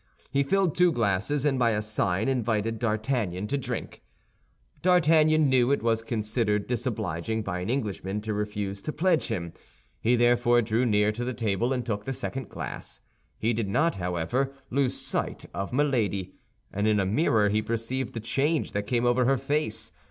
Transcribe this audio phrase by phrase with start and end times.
[0.31, 4.01] He filled two glasses, and by a sign invited D'Artagnan to drink.
[4.81, 9.53] D'Artagnan knew it was considered disobliging by an Englishman to refuse to pledge him.
[9.99, 12.99] He therefore drew near to the table and took the second glass.
[13.37, 16.33] He did not, however, lose sight of Milady,
[16.73, 19.91] and in a mirror he perceived the change that came over her face.